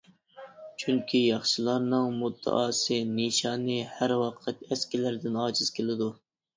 [0.83, 6.15] چۈنكى ياخشىلارنىڭ مۇددىئاسى، نىشانى ھەر ۋاقىت ئەسكىلەردىن ئاجىز كېلىدۇ.